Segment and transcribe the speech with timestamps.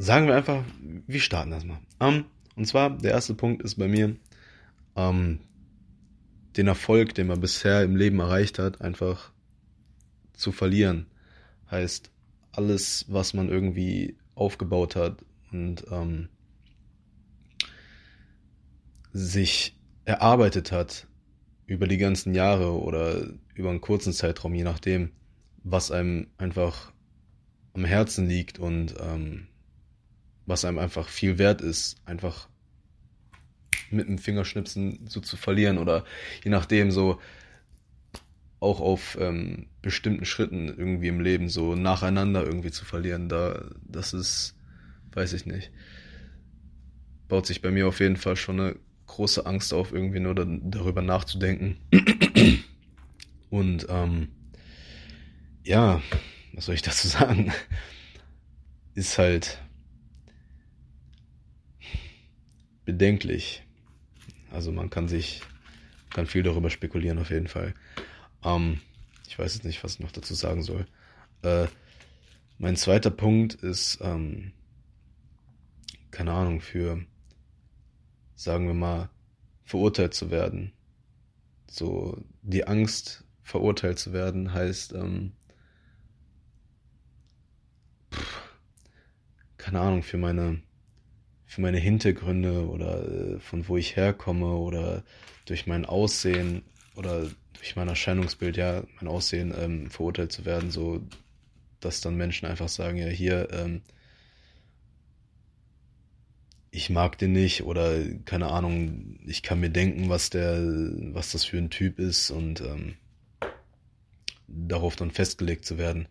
[0.00, 0.64] sagen wir einfach,
[1.06, 1.78] wir starten das mal.
[1.98, 2.24] Um,
[2.56, 4.16] und zwar, der erste Punkt ist bei mir,
[4.94, 5.40] um,
[6.56, 9.30] den Erfolg, den man bisher im Leben erreicht hat, einfach
[10.32, 11.06] zu verlieren.
[11.70, 12.10] Heißt,
[12.52, 15.22] alles, was man irgendwie aufgebaut hat
[15.52, 16.28] und ähm,
[19.12, 21.06] sich erarbeitet hat
[21.66, 25.10] über die ganzen Jahre oder über einen kurzen Zeitraum, je nachdem,
[25.62, 26.90] was einem einfach
[27.74, 29.46] am Herzen liegt und ähm,
[30.50, 32.48] was einem einfach viel wert ist, einfach
[33.90, 36.04] mit dem Fingerschnipsen so zu verlieren oder
[36.44, 37.20] je nachdem so
[38.58, 44.12] auch auf ähm, bestimmten Schritten irgendwie im Leben so nacheinander irgendwie zu verlieren, da das
[44.12, 44.54] ist,
[45.12, 45.70] weiß ich nicht,
[47.28, 51.00] baut sich bei mir auf jeden Fall schon eine große Angst auf, irgendwie nur darüber
[51.00, 51.78] nachzudenken.
[53.50, 54.28] Und ähm,
[55.64, 56.02] ja,
[56.52, 57.52] was soll ich dazu sagen?
[58.94, 59.58] Ist halt
[62.90, 63.62] bedenklich.
[64.50, 65.42] Also man kann sich,
[66.12, 67.72] kann viel darüber spekulieren auf jeden Fall.
[68.42, 68.80] Ähm,
[69.28, 70.86] ich weiß jetzt nicht, was ich noch dazu sagen soll.
[71.42, 71.68] Äh,
[72.58, 74.52] mein zweiter Punkt ist, ähm,
[76.10, 77.00] keine Ahnung, für,
[78.34, 79.08] sagen wir mal,
[79.62, 80.72] verurteilt zu werden.
[81.68, 85.32] So, die Angst, verurteilt zu werden, heißt, ähm,
[88.12, 88.42] pff,
[89.58, 90.60] keine Ahnung, für meine,
[91.50, 95.02] für meine Hintergründe oder äh, von wo ich herkomme oder
[95.46, 96.62] durch mein Aussehen
[96.94, 101.02] oder durch mein Erscheinungsbild, ja, mein Aussehen ähm, verurteilt zu werden, so
[101.80, 103.82] dass dann Menschen einfach sagen, ja, hier, ähm,
[106.70, 110.56] ich mag den nicht oder keine Ahnung, ich kann mir denken, was der,
[111.12, 112.94] was das für ein Typ ist und ähm,
[114.46, 116.06] darauf dann festgelegt zu werden,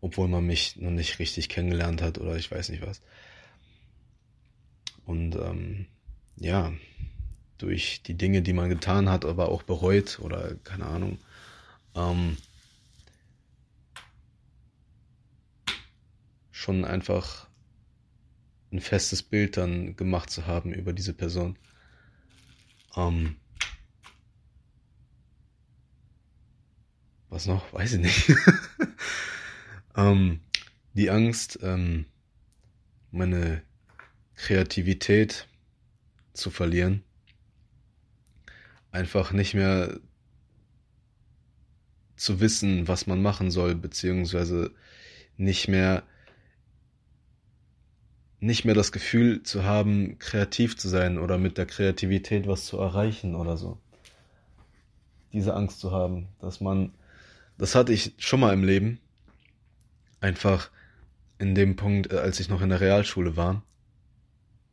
[0.00, 3.02] obwohl man mich noch nicht richtig kennengelernt hat oder ich weiß nicht was.
[5.10, 5.86] Und ähm,
[6.36, 6.72] ja,
[7.58, 11.18] durch die Dinge, die man getan hat, aber auch bereut oder keine Ahnung.
[11.96, 12.36] Ähm,
[16.52, 17.48] schon einfach
[18.70, 21.58] ein festes Bild dann gemacht zu haben über diese Person.
[22.94, 23.34] Ähm,
[27.30, 27.72] was noch?
[27.72, 28.32] Weiß ich nicht.
[29.96, 30.38] ähm,
[30.94, 32.06] die Angst, ähm,
[33.10, 33.64] meine
[34.40, 35.46] Kreativität
[36.32, 37.04] zu verlieren
[38.92, 39.98] einfach nicht mehr
[42.16, 44.72] zu wissen, was man machen soll, beziehungsweise
[45.36, 46.02] nicht mehr
[48.42, 52.78] nicht mehr das Gefühl zu haben, kreativ zu sein oder mit der Kreativität was zu
[52.78, 53.78] erreichen oder so.
[55.34, 56.94] Diese Angst zu haben, dass man,
[57.58, 58.98] das hatte ich schon mal im Leben,
[60.20, 60.70] einfach
[61.38, 63.62] in dem Punkt, äh, als ich noch in der Realschule war,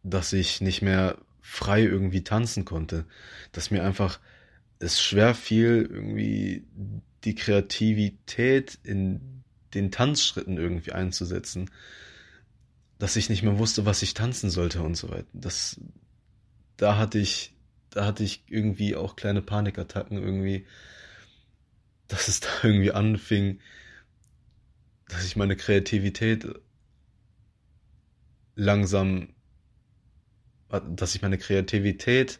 [0.09, 3.05] dass ich nicht mehr frei irgendwie tanzen konnte,
[3.51, 4.19] dass mir einfach
[4.79, 6.65] es schwer fiel, irgendwie
[7.23, 11.69] die Kreativität in den Tanzschritten irgendwie einzusetzen,
[12.99, 15.27] dass ich nicht mehr wusste, was ich tanzen sollte und so weiter.
[15.33, 15.79] Das,
[16.77, 17.53] da hatte ich,
[17.89, 20.65] da hatte ich irgendwie auch kleine Panikattacken irgendwie,
[22.07, 23.59] dass es da irgendwie anfing,
[25.07, 26.47] dass ich meine Kreativität
[28.55, 29.29] langsam
[30.69, 32.39] dass ich meine Kreativität,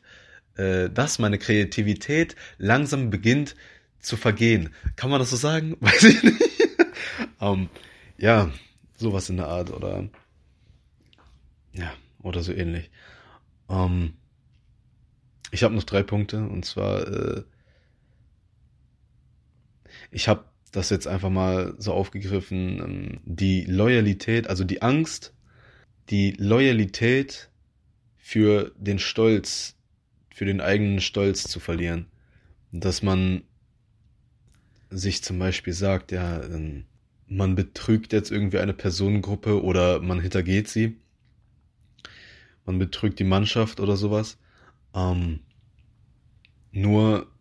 [0.56, 3.56] äh, dass meine Kreativität langsam beginnt
[4.00, 4.74] zu vergehen.
[4.95, 5.77] Kann man das so sagen?
[5.79, 6.41] Weiß ich nicht.
[7.39, 7.69] um, ähm,
[8.18, 8.51] ja,
[8.97, 10.09] sowas in der Art oder
[11.74, 12.89] ja, oder so ähnlich.
[13.68, 14.13] Um, ähm,
[15.51, 17.44] ich habe noch drei Punkte und zwar äh,
[20.12, 25.33] ich habe das jetzt einfach mal so aufgegriffen, ähm, die Loyalität, also die Angst,
[26.09, 27.50] die Loyalität
[28.27, 29.77] für den Stolz,
[30.35, 32.07] für den eigenen Stolz zu verlieren.
[32.74, 33.44] Dass man
[34.89, 36.83] sich zum Beispiel sagt, ja, ähm,
[37.27, 40.97] man betrügt jetzt irgendwie eine Personengruppe oder man hintergeht sie.
[42.65, 44.38] Man betrügt die Mannschaft oder sowas.
[44.94, 45.39] Ähm,
[46.73, 47.31] nur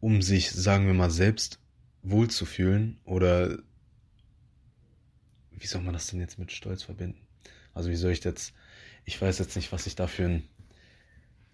[0.00, 1.60] um sich, sagen wir mal, selbst
[2.02, 3.56] wohlzufühlen oder
[5.52, 7.20] wie soll man das denn jetzt mit Stolz verbinden?
[7.72, 8.52] Also wie soll ich jetzt
[9.04, 10.42] ich weiß jetzt nicht, was ich da für ein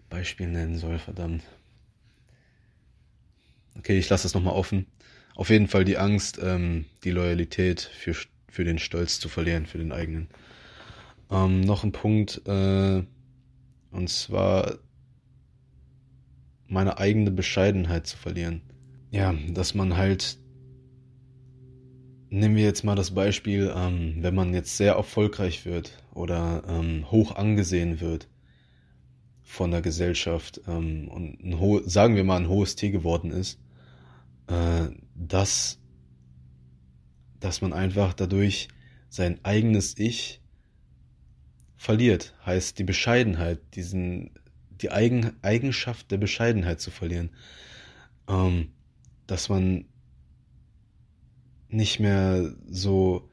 [0.09, 1.43] Beispiel nennen soll, verdammt.
[3.77, 4.87] Okay, ich lasse es nochmal offen.
[5.35, 8.15] Auf jeden Fall die Angst, ähm, die Loyalität für,
[8.49, 10.27] für den Stolz zu verlieren, für den eigenen.
[11.31, 13.03] Ähm, noch ein Punkt, äh,
[13.91, 14.79] und zwar
[16.67, 18.61] meine eigene Bescheidenheit zu verlieren.
[19.11, 20.38] Ja, dass man halt
[22.29, 27.09] nehmen wir jetzt mal das Beispiel, ähm, wenn man jetzt sehr erfolgreich wird oder ähm,
[27.11, 28.27] hoch angesehen wird
[29.41, 33.59] von der Gesellschaft ähm, und ein sagen wir mal ein hohes Tier geworden ist,
[34.47, 35.79] äh, dass,
[37.39, 38.67] dass man einfach dadurch
[39.09, 40.41] sein eigenes Ich
[41.77, 42.35] verliert.
[42.45, 44.31] Heißt die Bescheidenheit, diesen,
[44.69, 47.31] die Eigen, Eigenschaft der Bescheidenheit zu verlieren.
[48.27, 48.73] Ähm,
[49.25, 49.85] dass man
[51.69, 53.29] nicht mehr so,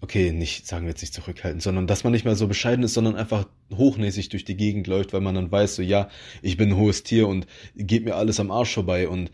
[0.00, 2.94] okay, nicht, sagen wir jetzt nicht zurückhalten, sondern dass man nicht mehr so bescheiden ist,
[2.94, 6.08] sondern einfach hochnäsig durch die Gegend läuft, weil man dann weiß, so, ja,
[6.42, 9.08] ich bin ein hohes Tier und geht mir alles am Arsch vorbei.
[9.08, 9.30] Und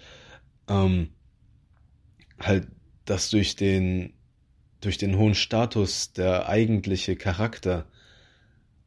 [0.68, 1.10] ähm,
[2.38, 2.68] halt,
[3.04, 4.14] dass durch den,
[4.80, 7.86] durch den hohen Status der eigentliche Charakter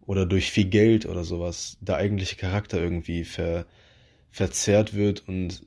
[0.06, 3.66] oder durch viel Geld oder sowas der eigentliche Charakter irgendwie ver,
[4.32, 5.62] verzerrt wird und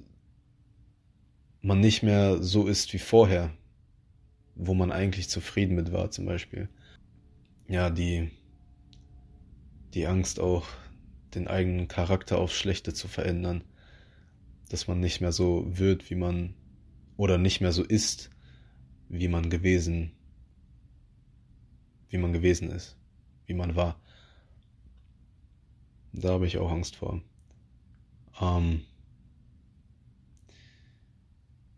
[1.66, 3.52] man nicht mehr so ist wie vorher,
[4.54, 6.68] wo man eigentlich zufrieden mit war zum Beispiel.
[7.66, 8.30] Ja, die,
[9.92, 10.68] die Angst auch,
[11.34, 13.64] den eigenen Charakter aufs Schlechte zu verändern,
[14.68, 16.54] dass man nicht mehr so wird, wie man,
[17.16, 18.30] oder nicht mehr so ist,
[19.08, 20.12] wie man gewesen,
[22.10, 22.96] wie man gewesen ist,
[23.46, 24.00] wie man war.
[26.12, 27.20] Da habe ich auch Angst vor.
[28.40, 28.82] Ähm,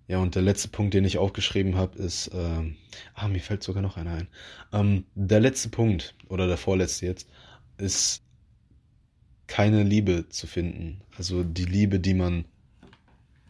[0.08, 2.76] ja, und der letzte Punkt, den ich aufgeschrieben habe, ist, ähm,
[3.14, 4.28] ah, mir fällt sogar noch einer ein.
[4.72, 7.28] Ähm, der letzte Punkt, oder der vorletzte jetzt,
[7.76, 8.22] ist
[9.46, 11.02] keine Liebe zu finden.
[11.18, 12.46] Also die Liebe, die man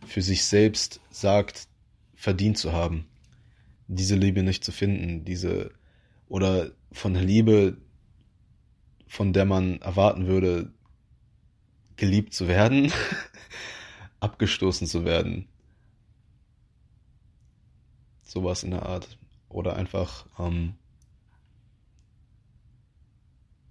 [0.04, 1.68] für sich selbst sagt,
[2.16, 3.06] verdient zu haben.
[3.86, 5.70] Diese Liebe nicht zu finden, diese,
[6.28, 7.76] oder von der Liebe,
[9.06, 10.72] von der man erwarten würde,
[11.94, 12.92] geliebt zu werden,
[14.20, 15.46] abgestoßen zu werden
[18.28, 19.18] sowas in der Art.
[19.48, 20.74] Oder einfach ähm,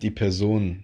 [0.01, 0.83] die Person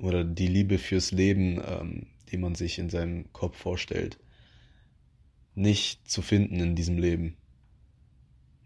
[0.00, 4.18] oder die Liebe fürs Leben, ähm, die man sich in seinem Kopf vorstellt,
[5.54, 7.36] nicht zu finden in diesem Leben.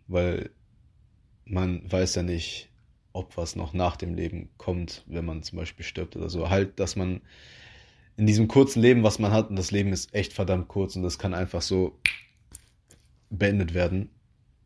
[0.09, 0.51] Weil
[1.45, 2.71] man weiß ja nicht,
[3.13, 6.49] ob was noch nach dem Leben kommt, wenn man zum Beispiel stirbt oder so.
[6.49, 7.21] Halt, dass man
[8.17, 11.03] in diesem kurzen Leben, was man hat, und das Leben ist echt verdammt kurz und
[11.03, 11.99] das kann einfach so
[13.31, 14.11] beendet werden,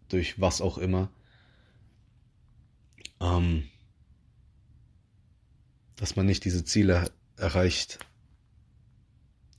[0.09, 1.11] durch was auch immer,
[3.21, 3.65] ähm,
[5.97, 7.99] dass man nicht diese Ziele erreicht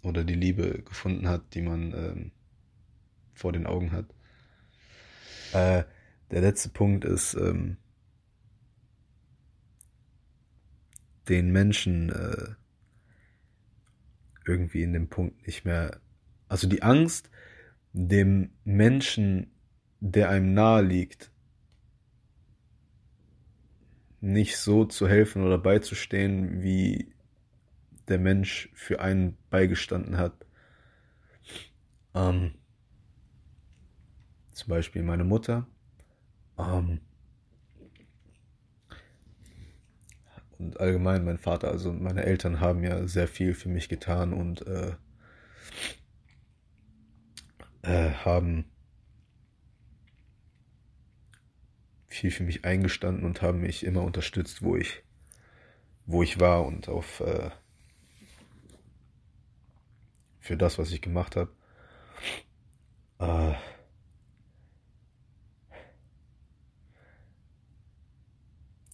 [0.01, 2.31] oder die Liebe gefunden hat, die man ähm,
[3.33, 4.05] vor den Augen hat.
[5.53, 5.83] Äh,
[6.31, 7.77] der letzte Punkt ist, ähm,
[11.29, 12.55] den Menschen äh,
[14.45, 15.99] irgendwie in dem Punkt nicht mehr,
[16.47, 17.29] also die Angst,
[17.97, 19.51] dem Menschen,
[20.01, 21.31] der einem nahe liegt,
[24.19, 27.13] nicht so zu helfen oder beizustehen, wie
[28.09, 30.45] der Mensch für einen beigestanden hat.
[32.13, 32.55] Ähm,
[34.51, 35.65] zum Beispiel meine Mutter.
[36.59, 36.99] Ähm,
[40.59, 44.67] und allgemein mein Vater, also meine Eltern haben ja sehr viel für mich getan und
[44.67, 44.95] äh,
[47.85, 48.65] äh, haben
[52.07, 55.03] viel für mich eingestanden und haben mich immer unterstützt, wo ich,
[56.05, 57.49] wo ich war und auf äh,
[60.39, 61.51] für das, was ich gemacht habe.
[63.19, 63.53] Äh,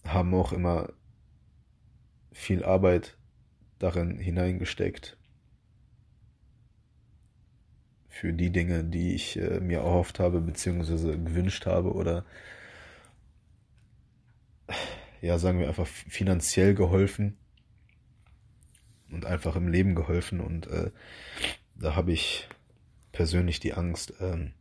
[0.04, 0.92] haben auch immer
[2.32, 3.16] viel Arbeit
[3.78, 5.16] darin hineingesteckt,
[8.12, 12.26] für die Dinge, die ich äh, mir erhofft habe, beziehungsweise gewünscht habe oder
[15.22, 17.38] ja, sagen wir einfach finanziell geholfen
[19.10, 20.90] und einfach im Leben geholfen und äh,
[21.74, 22.48] da habe ich
[23.12, 24.52] persönlich die Angst, ähm,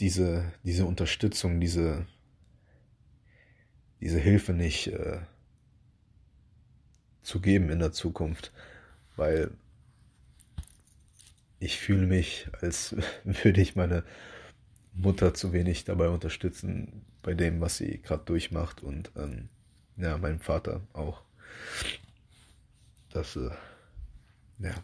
[0.00, 2.06] diese, diese Unterstützung, diese,
[4.00, 5.20] diese Hilfe nicht äh,
[7.20, 8.52] zu geben in der Zukunft,
[9.16, 9.50] weil
[11.60, 14.02] ich fühle mich, als würde ich meine
[14.92, 19.48] Mutter zu wenig dabei unterstützen, bei dem, was sie gerade durchmacht und ähm,
[19.96, 21.22] ja, meinem Vater auch.
[23.10, 23.50] Das, äh,
[24.58, 24.74] ja.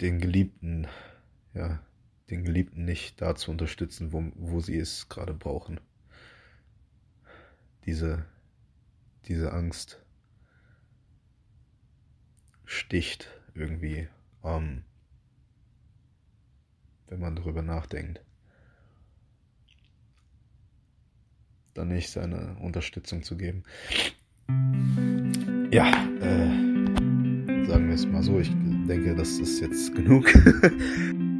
[0.00, 0.86] Den Geliebten,
[1.52, 1.80] ja,
[2.30, 5.80] den Geliebten nicht da zu unterstützen, wo, wo sie es gerade brauchen.
[7.84, 8.24] Diese,
[9.26, 10.00] diese Angst
[12.70, 14.08] sticht irgendwie,
[14.44, 14.84] ähm,
[17.08, 18.22] wenn man darüber nachdenkt.
[21.74, 23.64] Dann nicht seine Unterstützung zu geben.
[25.72, 25.88] Ja,
[26.20, 28.50] äh, sagen wir es mal so, ich
[28.86, 30.32] denke, das ist jetzt genug.